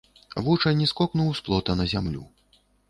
Вучань 0.47 0.81
скокнуў 0.93 1.31
з 1.43 1.49
плота 1.51 1.71
на 1.81 1.85
зямлю. 1.95 2.23